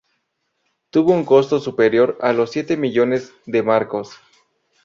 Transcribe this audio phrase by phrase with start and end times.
[0.89, 4.15] Tuvo un costo superior a los siete millones de marcos.